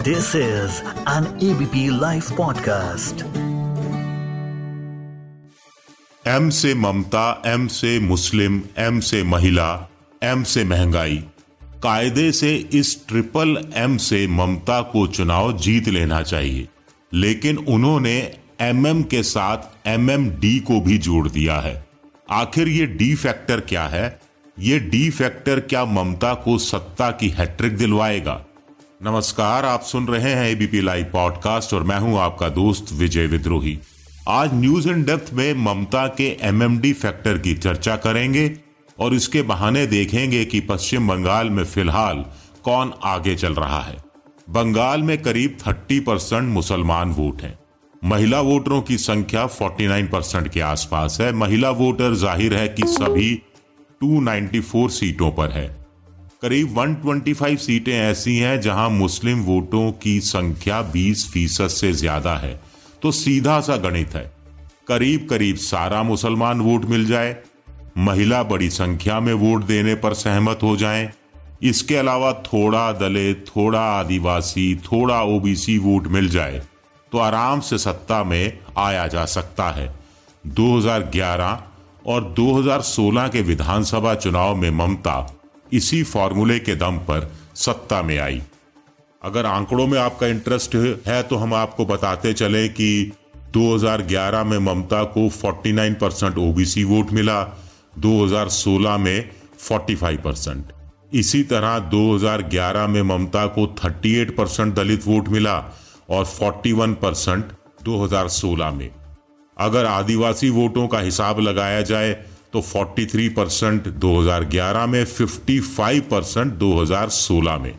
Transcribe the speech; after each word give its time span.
This 0.00 0.26
is 0.26 0.70
an 1.08 1.24
ABP 1.24 1.90
Life 2.00 2.32
podcast. 2.32 3.22
M 6.26 6.50
से 6.50 6.74
Mamata 6.74 7.42
M 7.46 7.66
से 7.66 8.00
मुस्लिम 8.00 8.62
M 8.78 9.00
से 9.00 9.22
महिला 9.22 9.90
एम 10.22 10.42
से 10.42 10.64
महँगाई। 10.64 11.24
कायदे 11.64 12.32
से 12.32 12.68
इस 12.72 13.08
ट्रिपल 13.08 13.72
एम 13.74 13.96
से 13.96 14.26
ममता 14.26 14.82
को 14.82 15.06
चुनाव 15.06 15.58
जीत 15.58 15.88
लेना 15.88 16.22
चाहिए। 16.22 16.68
लेकिन 17.14 17.56
उन्होंने 17.56 18.32
एमएम 18.60 19.02
के 19.02 19.22
साथ 19.22 19.88
एमएमडी 19.88 20.58
को 20.58 20.80
भी 20.80 20.98
जोड़ 20.98 21.28
दिया 21.28 21.60
है। 21.60 21.86
आखिर 22.30 22.68
ये 22.68 22.86
डी 22.86 23.14
फैक्टर 23.14 23.60
क्या 23.60 23.86
है? 23.86 24.20
ये 24.58 24.78
डी 24.78 25.10
फैक्टर 25.10 25.60
क्या 25.60 25.84
ममता 25.84 26.34
को 26.34 26.58
सत्ता 26.58 27.10
की 27.10 27.28
हैट्रिक 27.28 27.76
दिलवाएगा? 27.76 28.44
नमस्कार, 29.02 29.64
आप 29.64 29.82
सुन 29.82 30.06
रहे 30.06 30.32
हैं 30.32 30.50
एबीपी 30.50 30.80
लाइव 30.80 31.04
पॉडकास्ट 31.12 31.74
और 31.74 31.82
मैं 31.82 31.98
हूँ 31.98 32.18
आपका 32.18 32.48
दोस्त 32.48 32.92
विजय 32.92 33.26
विद्रोही। 33.26 33.78
आज 34.28 34.50
न्यूज़ 34.54 34.88
इन 34.88 35.04
डेप्थ 35.04 35.32
में 35.34 35.54
ममता 35.54 36.06
के 36.06 36.36
एमएमडी 36.42 36.92
फैक्टर 36.92 37.38
की 37.38 37.54
चर्चा 37.54 37.96
करेंगे 37.96 38.58
और 38.98 39.14
इसके 39.14 39.42
बहाने 39.42 39.86
देखेंगे 39.86 40.44
कि 40.44 40.60
पश्चिम 40.60 41.08
बंगाल 41.08 41.50
में 41.50 41.64
फ़िलहाल 41.64 42.24
कौन 42.64 42.92
आगे 43.04 43.34
चल 43.34 43.54
रहा 43.54 43.80
है। 43.80 43.96
बंगाल 44.50 45.02
में 45.02 45.22
करीब 45.22 45.56
30 45.58 46.00
परसेंट 46.00 46.48
मुसलमान 46.48 47.12
वोट 47.12 47.42
हैं। 47.42 47.58
महिला 48.04 48.40
वोटरों 48.40 48.82
की 48.82 48.98
संख्या 48.98 49.46
49 49.46 50.08
परसेंट 50.08 50.48
के 50.48 50.60
आसपास 50.60 51.20
है। 51.20 51.32
महिला 51.32 51.70
वोटर 51.70 52.14
ज़ाहिर 52.14 52.54
है 52.54 52.68
कि 52.68 52.82
सभी 52.86 53.34
294 54.00 54.88
सीटों 54.88 55.30
पर 55.30 55.50
है। 55.50 55.79
करीब 56.42 56.74
125 56.74 57.56
सीटें 57.58 57.92
ऐसी 57.92 58.36
हैं 58.36 58.60
जहाँ 58.60 58.88
मुस्लिम 58.90 59.40
वोटों 59.44 59.90
की 59.92 60.18
संख्या 60.20 60.80
20 60.92 61.24
फ़ीसद 61.30 61.68
से 61.68 61.92
ज़्यादा 61.92 62.34
है 62.36 62.52
तो 63.02 63.10
सीधा 63.10 63.60
सा 63.60 63.76
गणित 63.76 64.14
है। 64.14 64.22
करीब 64.88 65.26
करीब 65.30 65.56
सारा 65.58 66.02
मुसलमान 66.02 66.60
वोट 66.60 66.84
मिल 66.84 67.04
जाए 67.06 67.36
महिला 67.98 68.42
बड़ी 68.42 68.68
संख्या 68.70 69.18
में 69.20 69.32
वोट 69.34 69.64
देने 69.64 69.94
पर 69.94 70.14
सहमत 70.14 70.62
हो 70.62 70.76
जाएँ, 70.76 71.08
इसके 71.62 71.96
अलावा 71.96 72.32
थोड़ा 72.44 72.90
दलित 72.92 73.44
थोड़ा 73.48 73.80
आदिवासी 73.90 74.74
थोड़ा 74.84 75.22
ओबीसी 75.24 75.76
वोट 75.78 76.06
मिल 76.08 76.28
जाए 76.28 76.62
तो 77.12 77.18
आराम 77.18 77.60
से 77.60 77.78
सत्ता 77.78 78.22
में 78.24 78.58
आया 78.78 79.06
जा 79.06 79.24
सकता 79.26 79.68
है। 79.70 79.88
2011 80.44 81.58
और 82.06 82.34
2016 82.38 83.28
के 83.28 83.42
विधानसभा 83.42 84.14
चुनाव 84.16 84.54
में 84.56 84.70
ममता 84.70 85.18
इसी 85.72 86.02
फॉर्मूले 86.02 86.58
के 86.58 86.74
दम 86.76 86.98
पर 87.08 87.30
सत्ता 87.56 88.02
में 88.02 88.18
आई। 88.18 88.42
अगर 89.22 89.46
आंकड़ों 89.46 89.86
में 89.86 89.98
आपका 89.98 90.26
इंटरेस्ट 90.26 90.74
है 91.06 91.22
तो 91.22 91.36
हम 91.36 91.54
आपको 91.54 91.84
बताते 91.86 92.32
चले 92.32 92.68
कि 92.68 93.12
2011 93.56 94.44
में 94.44 94.58
ममता 94.58 95.02
को 95.04 95.28
49 95.30 95.94
परसेंट 95.94 96.38
ओबीसी 96.38 96.84
वोट 96.84 97.10
मिला 97.12 97.42
2016 97.98 98.96
में 98.98 99.30
45 99.60 100.16
परसेंट। 100.16 100.72
इसी 101.12 101.42
तरह 101.42 101.78
2011 101.90 102.86
में 102.86 103.02
ममता 103.02 103.46
को 103.46 103.66
38 103.76 104.30
परसेंट 104.30 104.74
दलित 104.74 105.06
वोट 105.06 105.28
मिला 105.28 105.56
और 106.10 106.24
41 106.26 106.94
परसेंट 106.94 107.44
2016 107.84 108.70
में। 108.70 108.90
अगर 109.56 109.86
आदिवासी 109.86 110.50
वोटों 110.50 110.86
का 110.88 110.98
हिसाब 111.00 111.40
लगाया 111.40 111.80
जाए 111.82 112.12
तो 112.52 112.60
43 112.62 113.28
परसेंट 113.28 113.86
दो 113.88 114.18
हज़ार 114.20 114.44
ग्यारह 114.44 114.86
में 114.86 115.04
55 115.06 116.00
परसेंट 116.00 116.52
दो 116.54 116.72
हज़ार 116.80 117.08
सोलह 117.08 117.58
में। 117.58 117.74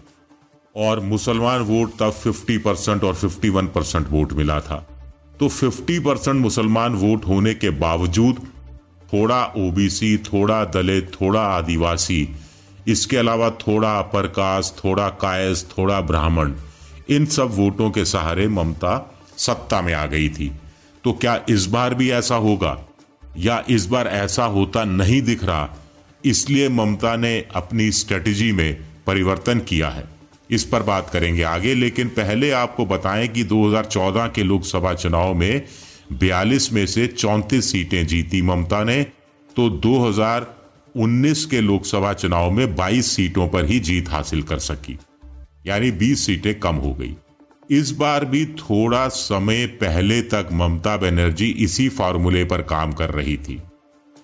और 0.75 0.99
मुसलमान 0.99 1.61
वोट 1.61 1.97
तब 1.99 2.13
50 2.17 2.57
परसेंट 2.57 3.03
और 3.03 3.15
51 3.15 3.67
परसेंट 3.67 4.07
वोट 4.09 4.33
मिला 4.33 4.59
था। 4.59 4.75
तो 5.39 5.49
50 5.49 5.99
परसेंट 5.99 6.41
मुसलमान 6.41 6.95
वोट 6.95 7.25
होने 7.25 7.53
के 7.53 7.69
बावजूद 7.69 8.39
थोड़ा 9.13 9.43
ओबीसी, 9.57 10.17
थोड़ा 10.17 10.63
दलित, 10.65 11.11
थोड़ा 11.21 11.41
आदिवासी, 11.47 12.27
इसके 12.87 13.17
अलावा 13.17 13.49
थोड़ा 13.59 13.91
अपर 13.99 14.27
कास्ट, 14.27 14.83
थोड़ा 14.83 15.07
कायस 15.21 15.65
थोड़ा 15.77 15.99
ब्राह्मण, 16.01 16.53
इन 17.09 17.25
सब 17.25 17.49
वोटों 17.51 17.89
के 17.91 18.05
सहारे 18.05 18.47
ममता 18.47 18.95
सत्ता 19.37 19.81
में 19.81 19.93
आ 19.93 20.05
गई 20.05 20.29
थी। 20.29 20.51
तो 21.03 21.13
क्या 21.13 21.39
इस 21.49 21.65
बार 21.65 21.93
भी 21.93 22.09
ऐसा 22.11 22.35
होगा? 22.35 22.77
या 23.37 23.63
इस 23.69 23.85
बार 23.85 24.07
ऐसा 24.07 24.45
होता 24.45 24.83
नहीं 24.83 25.21
दिख 25.21 25.43
रहा, 25.43 25.69
इसलिए 26.25 26.69
ममता 26.69 27.15
ने 27.15 27.45
अपनी 27.55 27.91
स्ट्रेटजी 27.91 28.51
में 28.51 28.77
परिवर्तन 29.07 29.59
किया 29.59 29.89
है। 29.89 30.03
इस 30.49 30.63
पर 30.63 30.83
बात 30.83 31.09
करेंगे 31.09 31.43
आगे, 31.43 31.73
लेकिन 31.75 32.07
पहले 32.07 32.51
आपको 32.51 32.85
बताएँ 32.85 33.27
कि 33.27 33.43
2014 33.43 34.27
के 34.27 34.43
लोकसभा 34.43 34.93
चुनाव 34.93 35.33
में 35.33 35.61
42 36.13 36.71
में 36.73 36.85
से 36.85 37.07
34 37.07 37.71
सीटें 37.71 38.05
जीती 38.07 38.41
ममता 38.41 38.83
ने 38.83 39.03
तो 39.55 39.69
2019 39.69 41.45
के 41.45 41.61
लोकसभा 41.61 42.13
चुनाव 42.13 42.51
में 42.51 42.75
22 42.75 43.15
सीटों 43.15 43.47
पर 43.47 43.65
ही 43.65 43.79
जीत 43.79 44.09
हासिल 44.09 44.41
कर 44.43 44.59
सकी। 44.59 44.97
यानी 45.65 45.91
20 45.91 46.25
सीटें 46.25 46.59
कम 46.59 46.75
हो 46.75 46.93
गई। 46.93 47.15
इस 47.71 47.91
बार 47.91 48.25
भी 48.25 48.45
थोड़ा 48.45 49.07
समय 49.07 49.65
पहले 49.65 50.21
तक 50.21 50.49
ममता 50.53 50.97
बनर्जी 50.97 51.45
इसी 51.45 51.89
फार्मूले 51.89 52.43
पर 52.43 52.61
काम 52.61 52.93
कर 52.93 53.09
रही 53.09 53.37
थी। 53.37 53.61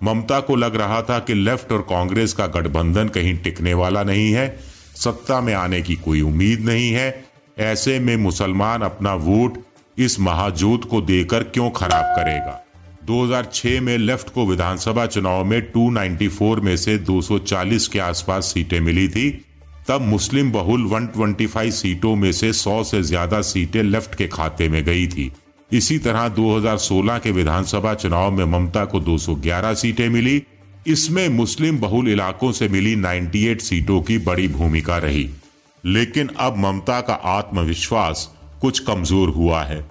ममता 0.03 0.39
को 0.39 0.55
लग 0.55 0.75
रहा 0.75 1.01
था 1.01 1.19
कि 1.19 1.33
लेफ़्ट 1.33 1.71
और 1.71 1.81
कांग्रेस 1.81 2.33
का 2.33 2.47
गठबंधन 2.47 3.07
कहीं 3.07 3.37
टिकने 3.37 3.73
वाला 3.73 4.03
नहीं 4.03 4.31
है, 4.31 4.59
सत्ता 4.95 5.41
में 5.41 5.53
आने 5.53 5.81
की 5.81 5.95
कोई 5.95 6.21
उम्मीद 6.21 6.59
नहीं 6.59 6.91
है। 6.91 7.25
ऐसे 7.59 7.99
में 7.99 8.17
मुसलमान 8.17 8.81
अपना 8.81 9.13
वोट 9.13 9.57
इस 9.97 10.19
महाजोत 10.19 10.85
को 10.85 11.01
देकर 11.01 11.43
क्यों 11.43 11.69
खराब 11.69 12.15
करेगा? 12.15 12.65
2006 13.05 13.81
में 13.81 13.97
लेफ़्ट 13.97 14.29
को 14.29 14.45
विधानसभा 14.45 15.05
चुनाव 15.05 15.45
में 15.45 15.71
294 15.71 16.59
में 16.59 16.77
से 16.77 16.97
240 16.97 17.87
के 17.87 17.99
आसपास 17.99 18.45
सीटें 18.45 18.79
मिली 18.79 19.07
थी। 19.07 19.45
तब 19.87 20.01
मुस्लिम 20.01 20.51
बहुल 20.51 20.85
125 20.87 21.71
सीटों 21.71 22.15
में 22.15 22.31
से 22.31 22.51
100 22.53 22.83
से 22.83 23.01
ज़्यादा 23.03 23.41
सीटें 23.41 23.83
लेफ़्ट 23.83 24.15
के 24.15 24.27
खाते 24.27 24.67
में 24.69 24.83
गई 24.85 25.07
थी। 25.07 25.31
इसी 25.71 25.97
तरह 25.99 26.27
2016 26.29 27.19
के 27.19 27.31
विधानसभा 27.31 27.93
चुनाव 27.93 28.31
में 28.31 28.43
ममता 28.45 28.83
को 28.85 28.99
211 28.99 29.73
सीटें 29.73 30.07
मिली। 30.09 30.41
इसमें 30.87 31.27
मुस्लिम 31.29 31.79
बहुल 31.79 32.07
इलाकों 32.07 32.51
से 32.51 32.67
मिली 32.69 32.95
98 32.95 33.61
सीटों 33.61 34.01
की 34.01 34.17
बड़ी 34.17 34.47
भूमिका 34.47 34.97
रही। 34.97 35.29
लेकिन 35.83 36.29
अब 36.39 36.57
ममता 36.57 36.99
का 37.01 37.13
आत्मविश्वास 37.13 38.29
कुछ 38.61 38.79
कमज़ोर 38.79 39.29
हुआ 39.29 39.63
है। 39.63 39.85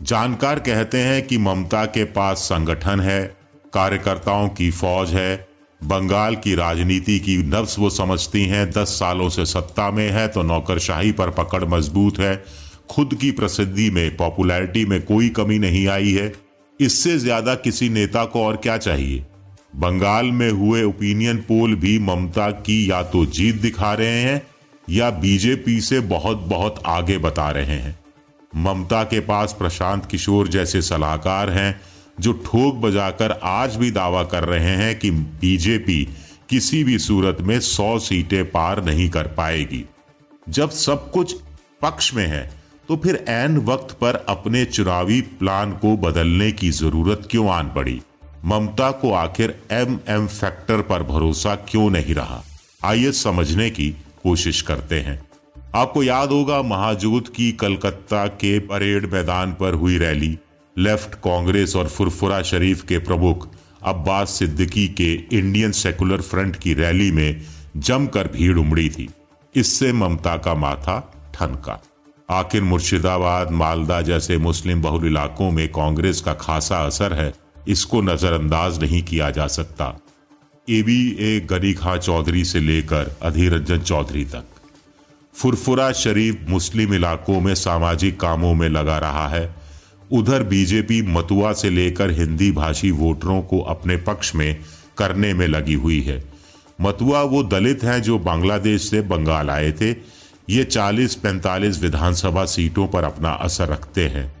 जानकार 0.00 0.58
कहते 0.58 0.98
हैं 0.98 1.26
कि 1.26 1.38
ममता 1.38 1.84
के 1.86 2.04
पास 2.04 2.38
संगठन 2.38 3.00
है, 3.00 3.24
कार्यकर्ताओं 3.72 4.48
की 4.48 4.70
फौज 4.70 5.10
है 5.10 5.48
बंगाल 5.80 6.36
की 6.36 6.54
राजनीति 6.54 7.18
की 7.18 7.36
नब्स 7.38 7.78
वो 7.78 7.90
समझती 7.90 8.44
हैं, 8.44 8.70
दस 8.70 8.88
सालों 8.90 9.28
से 9.28 9.44
सत्ता 9.46 9.90
में 9.90 10.08
है 10.10 10.26
तो 10.28 10.42
नौकरशाही 10.42 11.12
पर 11.12 11.30
पकड़ 11.30 11.64
मज़बूत 11.64 12.18
है। 12.18 12.44
खुद 12.90 13.14
की 13.14 13.30
प्रसिद्धि 13.32 13.88
में, 13.90 14.16
पॉपुलैरिटी 14.16 14.84
में 14.84 15.00
कोई 15.02 15.28
कमी 15.28 15.58
नहीं 15.58 15.86
आई 15.88 16.12
है। 16.12 16.32
इससे 16.80 17.18
ज़्यादा 17.18 17.54
किसी 17.54 17.88
नेता 17.88 18.24
को 18.24 18.44
और 18.44 18.56
क्या 18.56 18.76
चाहिए? 18.78 19.24
बंगाल 19.76 20.26
में 20.26 20.50
हुए 20.50 20.82
ओपिनियन 20.82 21.36
पोल 21.38 21.74
भी 21.74 21.98
ममता 21.98 22.50
की 22.50 22.90
या 22.90 23.02
तो 23.02 23.24
जीत 23.26 23.60
दिखा 23.62 23.92
रहे 23.94 24.20
हैं, 24.20 24.42
या 24.90 25.10
बीजेपी 25.12 25.80
से 25.80 26.00
बहुत 26.00 26.46
बहुत 26.48 26.82
आगे 26.86 27.18
बता 27.18 27.50
रहे 27.50 27.64
हैं। 27.64 27.98
ममता 28.52 29.02
के 29.04 29.20
पास 29.20 29.56
प्रशांत 29.58 30.06
किशोर 30.06 30.48
जैसे 30.48 30.82
सलाहकार 30.82 31.50
हैं 31.50 31.80
जो 32.20 32.32
ठोक 32.44 32.74
बजाकर 32.74 33.30
आज 33.44 33.76
भी 33.76 33.90
दावा 33.90 34.22
कर 34.24 34.44
रहे 34.44 34.76
हैं 34.76 34.98
कि 34.98 35.10
बीजेपी 35.10 36.04
किसी 36.50 36.82
भी 36.84 36.98
सूरत 36.98 37.38
में 37.40 37.58
सौ 37.60 37.98
सीटें 37.98 38.44
पार 38.50 38.84
नहीं 38.84 39.08
कर 39.10 39.26
पाएगी। 39.26 39.84
जब 40.48 40.70
सब 40.70 41.10
कुछ 41.10 41.34
पक्ष 41.82 42.14
में 42.14 42.26
है 42.26 42.50
तो 42.88 42.96
फिर 42.96 43.24
एन 43.28 43.56
वक्त 43.58 43.94
पर 43.94 44.14
अपने 44.28 44.64
चुनावी 44.64 45.20
प्लान 45.20 45.72
को 45.72 45.96
बदलने 45.96 46.50
की 46.52 46.70
ज़रूरत 46.70 47.28
क्यों 47.30 47.48
आन 47.50 47.68
पड़ी? 47.68 48.00
ममता 48.44 48.90
को 48.90 49.12
आखिर 49.12 49.58
एम 49.72 49.98
एम 50.08 50.26
फैक्टर 50.26 50.82
पर 50.82 51.02
भरोसा 51.02 51.54
क्यों 51.70 51.90
नहीं 51.90 52.14
रहा? 52.14 52.42
आइए 52.84 53.12
समझने 53.12 53.70
की 53.70 53.90
कोशिश 54.22 54.60
करते 54.62 55.00
हैं। 55.00 55.22
आपको 55.74 56.02
याद 56.02 56.30
होगा 56.30 56.62
महाजूत 56.62 57.28
की 57.28 57.50
कलकत्ता 57.52 58.26
के 58.26 58.58
परेड 58.58 59.12
मैदान 59.12 59.52
पर 59.52 59.74
हुई 59.74 59.98
रैली। 59.98 60.36
लेफ़्ट 60.76 61.14
कांग्रेस 61.14 61.74
और 61.76 61.88
फुरफुरा 61.88 62.40
शरीफ 62.42 62.82
के 62.82 62.98
प्रमुख 62.98 63.48
अब्बास 63.82 64.30
सिद्दीकी 64.30 64.86
के 64.88 65.12
इंडियन 65.32 65.72
सेकुलर 65.72 66.20
फ्रंट 66.20 66.56
की 66.56 66.74
रैली 66.74 67.10
में 67.10 67.42
जमकर 67.76 68.28
भीड़ 68.28 68.56
उमड़ी 68.58 68.88
थी। 68.90 69.08
इससे 69.54 69.92
ममता 69.92 70.36
का 70.36 70.54
माथा 70.54 70.98
ठनका। 71.34 71.80
आखिर 72.28 72.62
मुर्शिदाबाद, 72.62 73.50
मालदा 73.50 74.00
जैसे 74.02 74.38
मुस्लिम 74.38 74.82
बहुल 74.82 75.06
इलाकों 75.06 75.50
में 75.50 75.68
कांग्रेस 75.68 76.20
का 76.20 76.34
खासा 76.34 76.84
असर 76.86 77.12
है, 77.12 77.32
इसको 77.68 78.00
नजरअंदाज 78.02 78.82
नहीं 78.82 79.02
किया 79.02 79.30
जा 79.30 79.46
सकता। 79.46 79.96
A 80.68 80.82
B 80.82 81.16
A 81.20 81.38
Ghani 81.40 81.72
Khan 81.74 81.98
Choudhury 81.98 82.44
से 82.44 82.60
लेकर 82.60 83.16
अधीर 83.22 83.52
रंजन 83.54 83.78
चौधरी 83.78 84.24
तक। 84.24 84.44
फुरफुरा 85.34 85.92
शरीफ 85.92 86.46
मुस्लिम 86.48 86.94
इलाकों 86.94 87.40
में 87.40 87.54
सामाजिक 87.54 88.20
कामों 88.20 88.54
में 88.54 88.68
लगा 88.68 88.98
रहा 88.98 89.28
है 89.28 89.54
उधर 90.12 90.42
बीजेपी 90.42 91.02
मतुआ 91.02 91.52
से 91.52 91.70
लेकर 91.70 92.10
हिंदी 92.10 92.52
भाषी 92.52 92.90
वोटरों 92.90 93.42
को 93.42 93.60
अपने 93.60 93.96
पक्ष 93.96 94.34
में 94.34 94.56
करने 94.98 95.34
में 95.34 95.48
लगी 95.48 95.74
हुई 95.74 96.00
है। 96.00 96.24
मथुआ 96.80 97.22
वो 97.22 97.42
दलित 97.42 97.84
हैं 97.84 98.02
जो 98.02 98.18
बांग्लादेश 98.18 98.90
से 98.90 99.00
बंगाल 99.00 99.50
आए 99.50 99.72
थे। 99.72 99.90
ये 100.50 100.64
40-45 100.64 101.82
विधानसभा 101.82 102.44
सीटों 102.44 102.88
पर 102.88 103.04
अपना 103.04 103.30
असर 103.30 103.68
रखते 103.68 104.08
हैं। 104.08 104.36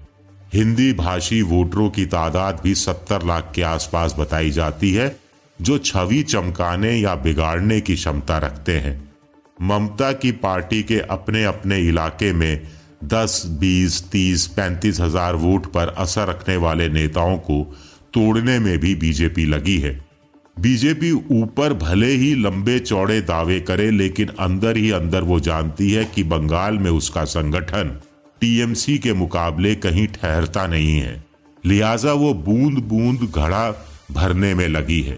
हिंदी 0.54 0.92
भाषी 0.92 1.42
वोटरों 1.42 1.90
की 1.90 2.06
तादाद 2.06 2.60
भी 2.64 2.74
70 2.74 3.26
लाख 3.26 3.52
के 3.54 3.62
आसपास 3.62 4.14
बताई 4.18 4.50
जाती 4.50 4.92
है, 4.92 5.16
जो 5.62 5.78
छवि 5.78 6.22
चमकाने 6.22 6.92
या 6.92 7.14
बिगाड़ने 7.14 7.80
की 7.80 7.94
क्षमता 7.94 8.38
रखते 8.38 8.72
हैं। 8.72 9.10
ममता 9.62 10.12
की 10.12 10.32
पार्टी 10.32 10.82
के 10.82 10.98
अपने 11.00 11.44
अपने 11.44 11.78
इलाके 11.78 12.32
में 12.32 12.62
10, 13.00 13.42
20, 13.60 14.00
30, 14.12 14.46
पैंतीस 14.46 15.00
हज़ार 15.00 15.34
वोट 15.36 15.66
पर 15.66 15.88
असर 15.98 16.28
रखने 16.28 16.56
वाले 16.56 16.88
नेताओं 16.88 17.36
को 17.38 17.62
तोड़ने 18.14 18.58
में 18.58 18.78
भी 18.78 18.94
बीजेपी 18.94 19.44
लगी 19.44 19.78
है। 19.78 19.98
बीजेपी 20.56 21.10
ऊपर 21.12 21.72
भले 21.74 22.06
ही 22.06 22.34
लंबे 22.34 22.78
चौड़े 22.78 23.20
दावे 23.20 23.60
करे 23.60 23.90
लेकिन 23.90 24.28
अंदर 24.40 24.76
ही 24.76 24.90
अंदर 24.90 25.22
वो 25.22 25.40
जानती 25.40 25.90
है 25.90 26.04
कि 26.04 26.24
बंगाल 26.24 26.78
में 26.78 26.90
उसका 26.90 27.24
संगठन 27.24 27.96
टीएमसी 28.40 28.98
के 28.98 29.12
मुकाबले 29.14 29.74
कहीं 29.74 30.06
ठहरता 30.06 30.66
नहीं 30.66 30.98
है। 30.98 31.24
लिहाजा 31.64 32.12
वो 32.12 32.32
बूंद 32.34 32.78
बूंद 32.78 33.30
घड़ा 33.30 33.70
भरने 34.12 34.54
में 34.54 34.68
लगी 34.68 35.00
है। 35.02 35.16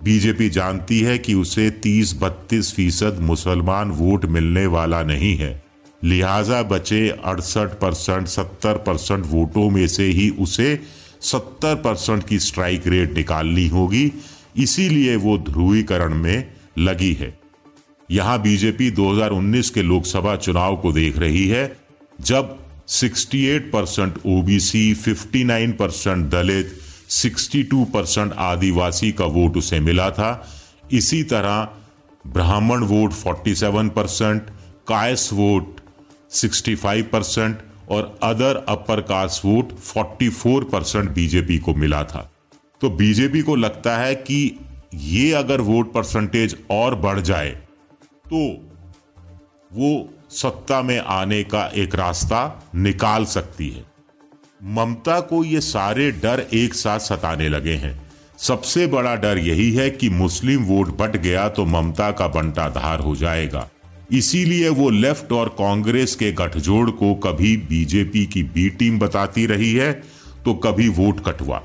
बीजेपी 0.00 0.48
जानती 0.50 1.00
है 1.00 1.18
कि 1.18 1.34
उसे 1.34 1.70
30-32 1.82 2.72
फ़ीसद 2.74 3.18
मुसलमान 3.20 3.90
वोट 3.90 4.24
मिलने 4.26 4.66
वाला 4.66 5.02
नहीं 5.02 5.36
है। 5.36 5.63
लिहाजा 6.04 6.62
बचे 6.62 7.08
अड़सठ 7.08 7.68
परसेंट, 7.68 8.26
सत्तर 8.26 8.72
परसेंट 8.72 9.24
वोटों 9.26 9.70
में 9.70 9.86
से 9.88 10.04
ही 10.04 10.30
उसे 10.30 10.80
सत्तर 11.20 11.74
परसेंट 11.74 12.26
की 12.26 12.38
स्ट्राइक 12.38 12.86
रेट 12.86 13.14
निकालनी 13.14 13.68
होगी। 13.68 14.12
इसीलिए 14.56 15.16
वो 15.16 15.38
ध्रुवीकरण 15.38 16.14
में 16.14 16.52
लगी 16.78 17.12
है। 17.12 17.38
यहाँ 18.10 18.42
बीजेपी 18.42 18.90
2019 18.90 19.70
के 19.70 19.82
लोकसभा 19.82 20.36
चुनाव 20.36 20.76
को 20.76 20.92
देख 20.92 21.18
रही 21.18 21.48
है, 21.48 21.76
जब 22.20 22.58
68 22.88 23.70
percent 23.72 24.14
OBC 24.26 24.94
59 24.94 25.72
percent 25.72 26.26
Dalit 26.26 26.78
62 27.10 27.84
percent 27.84 28.32
Adivasi 28.32 29.12
का 29.12 29.24
वोट 29.24 29.56
उसे 29.56 29.80
मिला 29.80 30.10
था। 30.10 30.48
इसी 30.92 31.22
तरह 31.22 31.68
ब्राह्मण 32.26 32.84
वोट 32.84 33.12
47 33.12 33.88
परसेंट, 33.88 34.42
कायस 34.88 35.30
वोट 35.32 35.80
65 36.34 37.02
परसेंट 37.02 37.58
और 37.90 38.18
other 38.22 38.64
upper 38.68 39.00
caste 39.00 39.44
vote 39.44 39.72
44 39.86 40.64
percent 40.72 41.10
BJP 41.10 41.58
को 41.58 41.74
मिला 41.74 42.02
था। 42.04 42.30
तो 42.80 42.90
बीजेपी 42.90 43.42
को 43.42 43.54
लगता 43.56 43.96
है 43.96 44.14
कि 44.14 44.58
ये 44.94 45.32
अगर 45.32 45.60
वोट 45.60 45.92
परसेंटेज 45.92 46.56
और 46.70 46.94
बढ़ 46.94 47.20
जाए 47.20 47.50
तो 48.26 48.46
वो 49.70 50.08
सत्ता 50.30 50.80
में 50.82 50.98
आने 50.98 51.42
का 51.44 51.66
एक 51.74 51.94
रास्ता 51.94 52.70
निकाल 52.74 53.24
सकती 53.24 53.68
है। 53.70 53.84
ममता 54.62 55.20
को 55.20 55.42
ये 55.44 55.60
सारे 55.60 56.10
डर 56.12 56.46
एक 56.54 56.74
साथ 56.74 56.98
सताने 56.98 57.48
लगे 57.48 57.74
हैं। 57.74 58.00
सबसे 58.38 58.86
बड़ा 58.86 59.14
डर 59.16 59.38
यही 59.38 59.70
है 59.72 59.90
कि 59.90 60.08
मुस्लिम 60.10 60.64
वोट 60.64 60.96
बट 60.98 61.16
गया 61.16 61.48
तो 61.48 61.64
ममता 61.64 62.10
का 62.10 62.28
बंटाधार 62.28 63.00
हो 63.00 63.14
जाएगा। 63.16 63.68
इसीलिए 64.12 64.68
वो 64.68 64.88
लेफ़्ट 64.90 65.32
और 65.32 65.48
कांग्रेस 65.48 66.14
के 66.14 66.32
गठजोड़ 66.32 66.90
को 66.90 67.14
कभी 67.14 67.56
बीजेपी 67.56 68.26
की 68.26 68.42
बी 68.42 68.68
टीम 68.70 68.98
बताती 68.98 69.46
रही 69.46 69.72
है 69.74 69.92
तो 70.44 70.54
कभी 70.54 70.88
वोट 70.88 71.24
कटवा। 71.24 71.62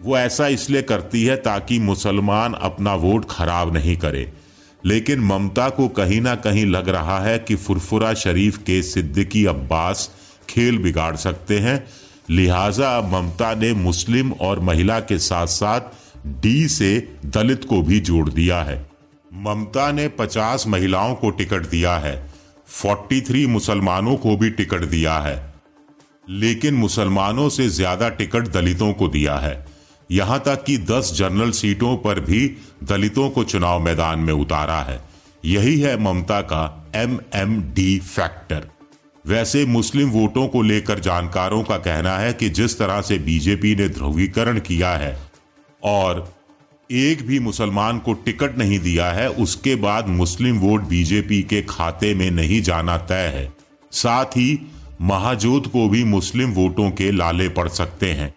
वो 0.00 0.18
ऐसा 0.18 0.46
इसलिए 0.48 0.82
करती 0.82 1.24
है 1.24 1.36
ताकि 1.36 1.78
मुसलमान 1.78 2.52
अपना 2.52 2.94
वोट 2.94 3.26
खराब 3.30 3.74
नहीं 3.74 3.96
करे। 3.96 4.32
लेकिन 4.84 5.20
ममता 5.20 5.68
को 5.70 5.88
कहीं 5.88 6.20
ना 6.20 6.34
कहीं 6.34 6.66
लग 6.66 6.88
रहा 6.88 7.20
है 7.20 7.38
कि 7.38 7.54
फुरफुरा 7.54 8.14
शरीफ 8.14 8.58
के 8.58 8.82
सिद्दीकी 8.82 9.44
अब्बास 9.46 10.10
खेल 10.48 10.78
बिगाड़ 10.78 11.16
सकते 11.16 11.58
हैं। 11.58 11.84
लिहाजा 12.30 13.00
ममता 13.02 13.54
ने 13.54 13.72
मुस्लिम 13.74 14.32
और 14.32 14.60
महिला 14.60 15.00
के 15.00 15.18
साथ 15.18 15.46
साथ 15.46 15.80
डी 16.42 16.68
से 16.68 16.96
दलित 17.26 17.64
को 17.64 17.82
भी 17.82 18.00
जोड़ 18.00 18.28
दिया 18.30 18.62
है। 18.62 18.89
ममता 19.30 19.90
ने 19.92 20.08
50 20.08 20.66
महिलाओं 20.66 21.14
को 21.14 21.30
टिकट 21.30 21.66
दिया 21.66 21.96
है। 21.96 22.30
43 22.68 23.46
मुसलमानों 23.46 24.16
को 24.16 24.36
भी 24.36 24.50
टिकट 24.50 24.84
दिया 24.84 25.18
है। 25.18 25.54
लेकिन 26.28 26.74
मुसलमानों 26.74 27.48
से 27.48 27.68
ज़्यादा 27.68 28.08
टिकट 28.08 28.48
दलितों 28.48 28.92
को 28.92 29.08
दिया 29.08 29.36
है। 29.36 29.66
यहाँ 30.10 30.38
तक 30.38 30.64
कि 30.64 30.76
10 30.78 31.12
जनरल 31.14 31.50
सीटों 31.50 31.96
पर 31.96 32.20
भी 32.20 32.56
दलितों 32.82 33.30
को 33.30 33.44
चुनाव 33.44 33.80
मैदान 33.80 34.18
में 34.18 34.32
उतारा 34.32 34.80
है। 34.80 35.00
यही 35.44 35.80
है 35.80 35.96
ममता 35.96 36.40
का 36.42 36.90
एम 36.96 37.18
एम 37.34 37.60
डी 37.74 37.98
फैक्टर 37.98 38.68
वैसे 39.26 39.64
मुस्लिम 39.66 40.10
वोटों 40.10 40.46
को 40.48 40.62
लेकर 40.62 40.98
जानकारों 40.98 41.62
का 41.62 41.76
कहना 41.78 42.16
है 42.18 42.32
कि 42.32 42.48
जिस 42.48 42.78
तरह 42.78 43.00
से 43.00 43.18
बीजेपी 43.18 43.74
ने 43.76 43.88
ध्रुवीकरण 43.88 44.58
किया 44.58 44.90
है 44.90 45.16
और 45.82 46.39
एक 46.92 47.26
भी 47.26 47.38
मुसलमान 47.38 47.98
को 47.98 48.12
टिकट 48.12 48.58
नहीं 48.58 48.78
दिया 48.78 49.12
है, 49.12 49.30
उसके 49.30 49.74
बाद 49.74 50.08
मुस्लिम 50.08 50.58
वोट 50.58 50.82
बीजेपी 50.82 51.42
के 51.42 51.62
खाते 51.62 52.14
में 52.14 52.30
नहीं 52.30 52.62
जाना 52.62 52.96
तय 52.96 53.32
है। 53.36 53.52
साथ 53.92 54.24
ही, 54.24 54.70
महाजोत 55.02 55.66
को 55.66 55.88
भी 55.88 56.04
मुस्लिम 56.04 56.50
वोटों 56.50 56.90
के 56.90 57.12
लाले 57.12 57.48
पड़ 57.48 57.68
सकते 57.68 58.12
हैं। 58.12 58.34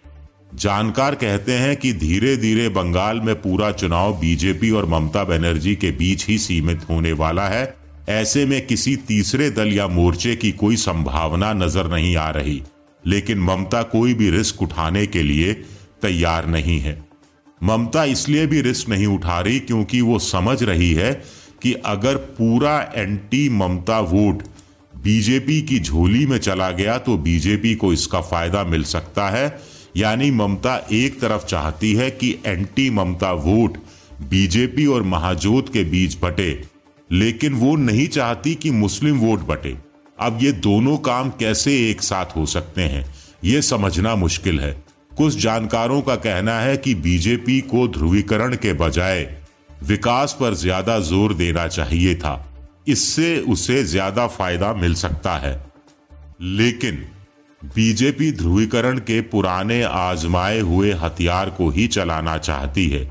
जानकार 0.54 1.14
कहते 1.14 1.52
हैं 1.52 1.76
कि 1.76 1.92
धीरे 1.92 2.36
धीरे 2.36 2.68
बंगाल 2.68 3.20
में 3.20 3.34
पूरा 3.34 3.72
चुनाव 3.72 4.20
बीजेपी 4.20 4.70
और 4.70 4.86
ममता 4.86 5.24
बनर्जी 5.24 5.74
के 5.74 5.90
बीच 5.90 6.26
ही 6.26 6.38
सीमित 6.38 6.80
होने 6.90 7.12
वाला 7.12 7.48
है। 7.48 7.76
ऐसे 8.08 8.46
में 8.46 8.66
किसी 8.66 8.96
तीसरे 8.96 9.50
दल 9.50 9.72
या 9.72 9.88
मोर्चे 9.88 10.36
की 10.36 10.52
कोई 10.52 10.76
संभावना 10.76 11.52
नज़र 11.52 11.90
नहीं 11.90 12.16
आ 12.16 12.30
रही। 12.30 12.62
लेकिन 13.06 13.38
ममता 13.38 13.82
कोई 13.82 14.14
भी 14.14 14.30
रिस्क 14.30 14.62
उठाने 14.62 15.06
के 15.06 15.22
लिए 15.22 15.54
तैयार 16.02 16.46
नहीं 16.46 16.80
है। 16.80 17.03
ममता 17.64 18.04
इसलिए 18.04 18.46
भी 18.46 18.60
रिस्क 18.60 18.88
नहीं 18.88 19.06
उठा 19.06 19.40
रही 19.40 19.58
क्योंकि 19.60 20.00
वो 20.00 20.18
समझ 20.18 20.62
रही 20.62 20.92
है 20.94 21.12
कि 21.62 21.72
अगर 21.86 22.16
पूरा 22.38 22.78
एंटी 22.94 23.48
ममता 23.48 24.00
वोट 24.00 24.42
बीजेपी 24.94 25.60
की 25.62 25.78
झोली 25.80 26.26
में 26.26 26.38
चला 26.38 26.70
गया 26.70 26.98
तो 26.98 27.16
बीजेपी 27.18 27.74
को 27.74 27.92
इसका 27.92 28.20
फ़ायदा 28.20 28.64
मिल 28.64 28.84
सकता 28.84 29.28
है। 29.30 29.58
यानी 29.96 30.30
ममता 30.30 30.76
एक 30.92 31.20
तरफ़ 31.20 31.44
चाहती 31.46 31.92
है 31.94 32.10
कि 32.10 32.30
एंटी 32.46 32.88
ममता 32.90 33.32
वोट 33.32 33.78
बीजेपी 34.30 34.86
और 34.86 35.02
महाजोत 35.04 35.72
के 35.72 35.84
बीच 35.84 36.16
बटे, 36.22 36.50
लेकिन 37.10 37.54
वो 37.54 37.74
नहीं 37.76 38.06
चाहती 38.08 38.54
कि 38.54 38.70
मुस्लिम 38.72 39.18
वोट 39.18 39.46
बटे। 39.46 39.76
अब 40.18 40.38
ये 40.42 40.52
दोनों 40.52 40.96
काम 40.98 41.30
कैसे 41.30 41.74
एक 41.90 42.02
साथ 42.02 42.36
हो 42.36 42.46
सकते 42.46 42.82
हैं, 42.82 43.04
ये 43.44 43.62
समझना 43.62 44.14
मुश्किल 44.16 44.60
है। 44.60 44.83
कुछ 45.16 45.36
जानकारों 45.38 46.00
का 46.02 46.14
कहना 46.16 46.58
है 46.60 46.76
कि 46.76 46.94
बीजेपी 46.94 47.60
को 47.62 47.86
ध्रुवीकरण 47.88 48.54
के 48.56 48.72
बजाय 48.72 49.22
विकास 49.82 50.36
पर 50.40 50.54
ज़्यादा 50.54 50.98
ज़ोर 51.00 51.34
देना 51.34 51.66
चाहिए 51.68 52.14
था। 52.14 52.34
इससे 52.88 53.36
उसे 53.48 53.82
ज़्यादा 53.84 54.26
फ़ायदा 54.28 54.72
मिल 54.74 54.94
सकता 54.94 55.36
है। 55.36 55.54
लेकिन 56.42 57.04
बीजेपी 57.62 58.30
ध्रुवीकरण 58.32 58.98
के 59.00 59.20
पुराने 59.20 59.82
आजमाए 59.82 60.58
हुए 60.60 60.92
हथियार 60.92 61.50
को 61.50 61.68
ही 61.70 61.86
चलाना 61.88 62.36
चाहती 62.38 62.88
है। 62.88 63.04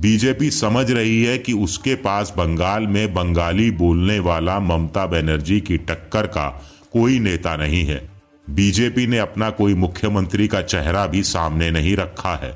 बीजेपी 0.00 0.50
समझ 0.50 0.90
रही 0.90 1.22
है 1.24 1.36
कि 1.38 1.52
उसके 1.52 1.94
पास 1.94 2.32
बंगाल 2.36 2.86
में 2.86 3.12
बंगाली 3.14 3.70
बोलने 3.72 4.18
वाला 4.20 4.58
ममता 4.60 5.06
बनर्जी 5.06 5.60
की 5.60 5.78
टक्कर 5.80 6.26
का 6.28 6.48
कोई 6.92 7.18
नेता 7.18 7.56
नहीं 7.56 7.84
है। 7.84 8.00
बीजेपी 8.52 9.06
ने 9.06 9.18
अपना 9.18 9.48
कोई 9.50 9.74
मुख्यमंत्री 9.74 10.46
का 10.48 10.60
चेहरा 10.62 11.06
भी 11.06 11.22
सामने 11.22 11.70
नहीं 11.70 11.94
रखा 11.96 12.34
है। 12.34 12.50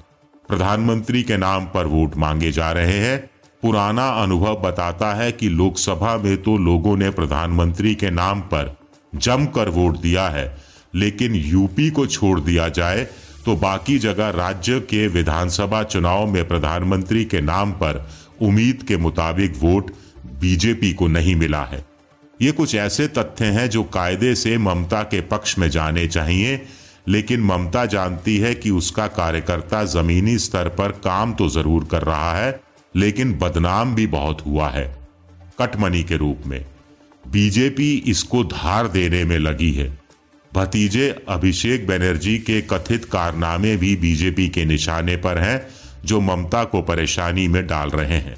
प्रधानमंत्री 0.49 1.23
के 1.23 1.37
नाम 1.37 1.65
पर 1.65 1.87
वोट 1.87 2.17
मांगे 2.17 2.51
जा 2.53 2.71
रहे 2.73 2.99
हैं। 2.99 3.19
पुराना 3.63 4.09
अनुभव 4.23 4.57
बताता 4.57 5.13
है 5.15 5.31
कि 5.33 5.49
लोकसभा 5.49 6.17
में 6.17 6.37
तो 6.43 6.57
लोगों 6.57 6.97
ने 6.97 7.11
प्रधानमंत्री 7.11 7.95
के 7.95 8.11
नाम 8.11 8.41
पर 8.41 8.77
जमकर 9.15 9.69
वोट 9.69 10.01
दिया 10.01 10.29
है, 10.29 10.57
लेकिन 10.95 11.35
यूपी 11.35 11.91
को 11.91 12.07
छोड़ 12.07 12.39
दिया 12.41 12.69
जाए 12.69 13.05
तो 13.45 13.57
बाकी 13.57 13.99
जगह 13.99 14.29
राज्य 14.29 14.81
के 14.81 15.07
विधानसभा 15.09 15.83
चुनाव 15.83 16.27
में 16.27 16.47
प्रधानमंत्री 16.49 17.25
के 17.25 17.41
नाम 17.41 17.73
पर 17.73 18.07
उम्मीद 18.43 18.83
के 18.83 18.97
मुताबिक 18.97 19.55
वोट 19.61 19.91
बीजेपी 20.41 20.93
को 20.93 21.07
नहीं 21.09 21.37
मिला 21.37 21.63
है। 21.65 21.85
ये 22.41 22.53
कुछ 22.53 22.75
ऐसे 22.75 23.07
तथ्य 23.09 23.45
हैं 23.45 23.69
जो 23.71 23.83
कायदे 23.85 24.35
से 24.35 24.57
ममता 24.59 25.03
के 25.03 25.21
पक्ष 25.21 25.57
में 25.59 25.69
जाने 25.71 26.07
चाहिए, 26.09 26.61
लेकिन 27.09 27.41
ममता 27.41 27.85
जानती 27.87 28.37
है 28.39 28.55
कि 28.55 28.71
उसका 28.71 29.07
कार्यकर्ता 29.07 29.85
जमीनी 29.85 30.37
स्तर 30.39 30.69
पर 30.69 30.93
काम 31.05 31.35
तो 31.35 31.49
ज़रूर 31.49 31.85
कर 31.85 32.03
रहा 32.03 32.33
है, 32.35 32.61
लेकिन 32.95 33.33
बदनाम 33.39 33.95
भी 33.95 34.07
बहुत 34.07 34.45
हुआ 34.47 34.69
है, 34.69 34.87
कटमनी 35.61 36.03
के 36.03 36.17
रूप 36.17 36.47
में। 36.47 36.65
बीजेपी 37.25 37.93
इसको 38.07 38.45
धार 38.45 38.89
देने 38.89 39.25
में 39.25 39.39
लगी 39.39 39.73
है। 39.73 39.89
भतीजे 40.53 41.09
अभिषेक 41.29 41.87
बनर्जी 41.87 42.39
के 42.39 42.61
कथित 42.63 43.05
कारनामे 43.05 43.77
भी 43.77 43.95
बीजेपी 43.97 44.49
के 44.49 44.65
निशाने 44.65 45.17
पर 45.17 45.39
हैं, 45.39 45.61
जो 46.05 46.21
ममता 46.21 46.65
को 46.65 46.83
परेशानी 46.83 47.47
में 47.49 47.67
डाल 47.67 47.91
रहे 47.91 48.19
हैं। 48.19 48.37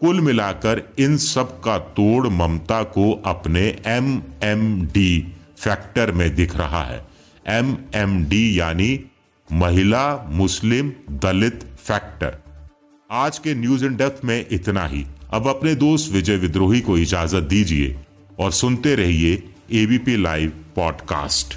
कुल 0.00 0.20
मिलाकर 0.20 0.82
इन 0.98 1.16
सब 1.16 1.60
का 1.60 1.78
तोड़ 1.78 2.26
ममता 2.26 2.82
को 2.82 3.12
अपने 3.26 3.60
एम 3.86 4.22
एम 4.42 4.86
डी 4.86 5.20
फैक्टर 5.58 6.12
में 6.12 6.34
दिख 6.34 6.56
रहा 6.56 6.82
है। 6.84 7.06
एम 7.46 7.76
एम 7.94 8.24
डी 8.24 8.60
यानी 8.60 9.04
महिला 9.52 10.04
मुस्लिम 10.30 10.92
दलित 11.10 11.64
फैक्टर 11.78 12.38
आज 13.10 13.38
के 13.38 13.54
न्यूज़ 13.54 13.84
इन 13.84 13.96
डेप्थ 13.96 14.24
में 14.24 14.46
इतना 14.50 14.86
ही। 14.86 15.06
अब 15.32 15.48
अपने 15.48 15.74
दोस्त 15.74 16.12
विजय 16.12 16.36
विद्रोही 16.36 16.80
को 16.80 16.98
इजाज़त 16.98 17.42
दीजिए 17.42 17.96
और 18.38 18.52
सुनते 18.52 18.94
रहिए 18.94 19.42
ABP 19.72 20.16
Live 20.16 20.52
podcast 20.76 21.56